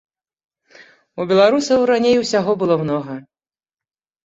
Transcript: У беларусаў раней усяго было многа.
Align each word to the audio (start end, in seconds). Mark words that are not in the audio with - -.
У 1.21 1.27
беларусаў 1.33 1.85
раней 1.93 2.15
усяго 2.23 2.51
было 2.65 2.81
многа. 2.83 3.21